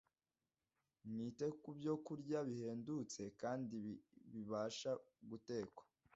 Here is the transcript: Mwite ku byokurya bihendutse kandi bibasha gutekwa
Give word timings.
Mwite 1.09 1.45
ku 1.61 1.69
byokurya 1.77 2.39
bihendutse 2.49 3.21
kandi 3.41 3.77
bibasha 4.31 4.91
gutekwa 5.29 5.83